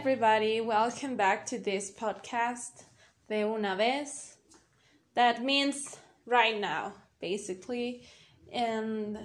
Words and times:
Everybody, 0.00 0.60
welcome 0.60 1.16
back 1.16 1.44
to 1.46 1.58
this 1.58 1.90
podcast 1.90 2.84
de 3.28 3.42
una 3.42 3.74
vez. 3.74 4.36
That 5.16 5.42
means 5.42 5.96
right 6.24 6.56
now, 6.56 6.92
basically. 7.20 8.04
And 8.52 9.18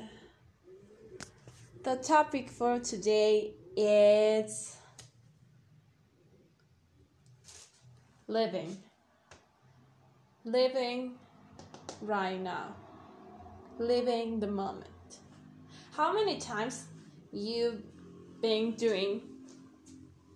the 1.84 1.98
topic 1.98 2.50
for 2.50 2.80
today 2.80 3.54
is 3.78 4.76
living. 8.28 8.76
Living 10.44 11.20
right 12.02 12.42
now. 12.42 12.76
Living 13.78 14.40
the 14.40 14.48
moment. 14.48 15.20
How 15.96 16.12
many 16.12 16.40
times 16.40 16.86
you've 17.32 17.84
been 18.42 18.72
doing 18.72 19.22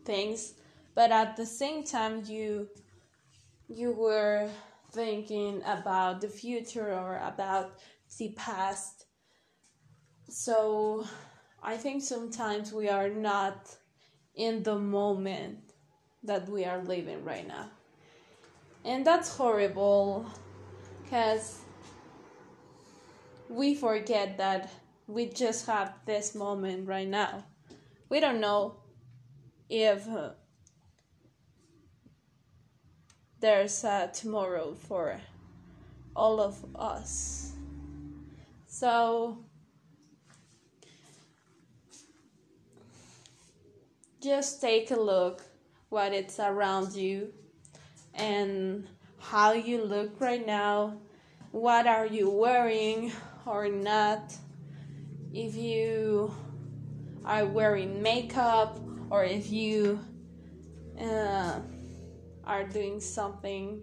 things 0.08 0.54
but 0.96 1.12
at 1.12 1.38
the 1.38 1.46
same 1.46 1.84
time 1.84 2.24
you 2.26 2.68
you 3.68 3.92
were 3.92 4.50
thinking 4.92 5.62
about 5.66 6.22
the 6.22 6.28
future 6.28 6.92
or 6.94 7.18
about 7.18 7.80
the 8.18 8.30
past. 8.36 9.06
So 10.30 11.06
i 11.62 11.76
think 11.78 12.02
sometimes 12.02 12.74
we 12.74 12.88
are 12.90 13.10
not 13.10 13.76
in 14.36 14.64
the 14.64 14.80
moment 14.80 15.60
that 16.24 16.50
we 16.50 16.66
are 16.66 16.82
living 16.84 17.24
right 17.24 17.48
now. 17.48 17.70
And 18.86 19.06
that's 19.06 19.30
horrible 19.30 20.26
because 21.04 21.60
we 23.50 23.76
forget 23.76 24.38
that 24.38 24.72
we 25.08 25.28
just 25.30 25.66
have 25.68 25.94
this 26.06 26.36
moment 26.36 26.88
right 26.88 27.08
now. 27.08 27.44
We 28.10 28.20
don't 28.20 28.42
know 28.42 28.78
if 29.70 30.08
uh, 30.08 30.30
there's 33.40 33.84
a 33.84 34.10
tomorrow 34.14 34.74
for 34.74 35.20
all 36.16 36.40
of 36.40 36.64
us. 36.76 37.54
So 38.68 39.38
just 44.22 44.62
take 44.62 44.92
a 44.92 45.00
look 45.00 45.44
what 45.90 46.14
it's 46.14 46.40
around 46.40 46.94
you 46.94 47.32
and 48.14 48.88
how 49.20 49.54
you 49.54 49.84
look 49.84 50.20
right 50.20 50.46
now 50.46 50.98
what 51.52 51.88
are 51.88 52.06
you 52.06 52.30
wearing 52.30 53.12
or 53.46 53.70
not 53.70 54.36
if 55.34 55.56
you 55.56 56.34
are 57.24 57.46
wearing 57.46 58.02
makeup 58.02 58.80
or 59.10 59.24
if 59.24 59.52
you 59.52 60.00
uh, 61.00 61.60
are 62.44 62.64
doing 62.64 63.00
something, 63.00 63.82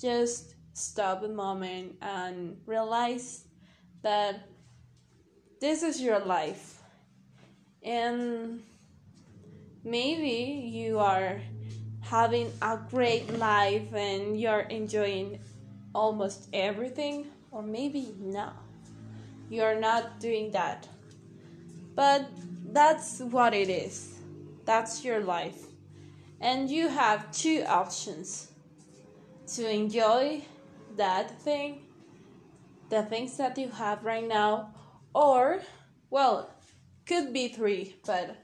just 0.00 0.54
stop 0.72 1.22
a 1.22 1.28
moment 1.28 1.96
and 2.02 2.56
realize 2.66 3.44
that 4.02 4.48
this 5.60 5.82
is 5.82 6.00
your 6.00 6.18
life. 6.18 6.82
And 7.82 8.62
maybe 9.84 10.68
you 10.68 10.98
are 10.98 11.40
having 12.00 12.52
a 12.60 12.78
great 12.90 13.38
life 13.38 13.94
and 13.94 14.38
you're 14.38 14.60
enjoying 14.60 15.38
almost 15.94 16.48
everything, 16.52 17.26
or 17.50 17.62
maybe 17.62 18.14
no, 18.18 18.50
you're 19.48 19.78
not 19.78 20.18
doing 20.20 20.50
that. 20.52 20.88
But 21.94 22.28
that's 22.72 23.20
what 23.20 23.54
it 23.54 23.68
is. 23.68 24.13
That's 24.64 25.04
your 25.04 25.20
life. 25.20 25.66
And 26.40 26.70
you 26.70 26.88
have 26.88 27.30
two 27.32 27.64
options 27.66 28.52
to 29.54 29.70
enjoy 29.70 30.42
that 30.96 31.40
thing, 31.40 31.86
the 32.88 33.02
things 33.02 33.36
that 33.36 33.58
you 33.58 33.68
have 33.68 34.04
right 34.04 34.26
now, 34.26 34.74
or, 35.14 35.60
well, 36.10 36.50
could 37.06 37.32
be 37.32 37.48
three, 37.48 37.96
but 38.06 38.36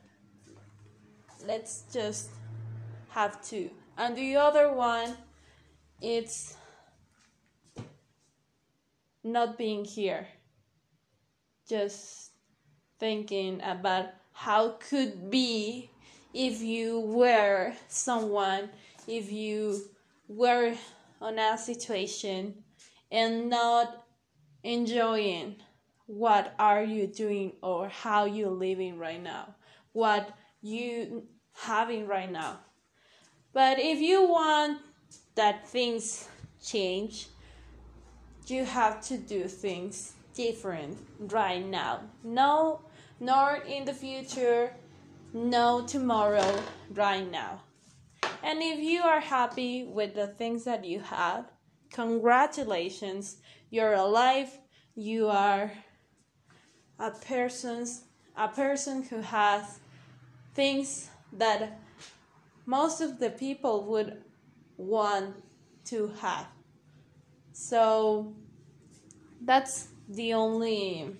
let's 1.46 1.84
just 1.92 2.30
have 3.10 3.42
two. 3.42 3.70
And 3.96 4.16
the 4.16 4.36
other 4.36 4.72
one, 4.72 5.16
it's 6.00 6.56
not 9.22 9.58
being 9.58 9.84
here, 9.84 10.26
just 11.68 12.30
thinking 12.98 13.60
about 13.62 14.06
how 14.32 14.76
could 14.88 15.30
be 15.30 15.90
if 16.32 16.60
you 16.60 17.00
were 17.00 17.72
someone, 17.88 18.70
if 19.06 19.32
you 19.32 19.82
were 20.28 20.74
on 21.20 21.38
a 21.38 21.58
situation 21.58 22.54
and 23.10 23.50
not 23.50 24.06
enjoying 24.62 25.56
what 26.06 26.54
are 26.58 26.82
you 26.82 27.06
doing 27.06 27.52
or 27.62 27.88
how 27.88 28.24
you 28.24 28.48
living 28.48 28.98
right 28.98 29.22
now, 29.22 29.54
what 29.92 30.36
you 30.62 31.24
having 31.52 32.06
right 32.06 32.30
now. 32.30 32.58
But 33.52 33.78
if 33.78 34.00
you 34.00 34.28
want 34.28 34.78
that 35.34 35.66
things 35.68 36.28
change, 36.64 37.28
you 38.46 38.64
have 38.64 39.00
to 39.02 39.18
do 39.18 39.46
things 39.46 40.14
different 40.34 40.98
right 41.18 41.64
now. 41.64 42.00
No, 42.24 42.80
nor 43.18 43.56
in 43.56 43.84
the 43.84 43.92
future 43.92 44.72
no 45.32 45.84
tomorrow 45.86 46.62
right 46.94 47.30
now. 47.30 47.62
And 48.42 48.62
if 48.62 48.80
you 48.80 49.02
are 49.02 49.20
happy 49.20 49.84
with 49.84 50.14
the 50.14 50.26
things 50.26 50.64
that 50.64 50.84
you 50.84 51.00
have, 51.00 51.50
congratulations, 51.92 53.36
you're 53.70 53.94
alive, 53.94 54.58
you 54.94 55.28
are 55.28 55.70
a 56.98 57.10
person's 57.10 58.04
a 58.36 58.48
person 58.48 59.02
who 59.02 59.20
has 59.20 59.80
things 60.54 61.10
that 61.32 61.78
most 62.64 63.00
of 63.00 63.18
the 63.18 63.30
people 63.30 63.84
would 63.84 64.22
want 64.76 65.34
to 65.84 66.08
have. 66.20 66.46
So 67.52 68.34
that's 69.42 69.88
the 70.08 70.32
only 70.32 71.16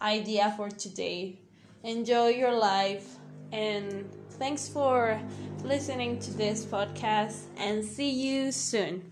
idea 0.00 0.54
for 0.56 0.68
today 0.68 1.40
enjoy 1.82 2.28
your 2.28 2.52
life 2.52 3.16
and 3.52 4.10
thanks 4.32 4.68
for 4.68 5.20
listening 5.64 6.18
to 6.18 6.30
this 6.32 6.64
podcast 6.64 7.44
and 7.56 7.84
see 7.84 8.10
you 8.10 8.52
soon 8.52 9.02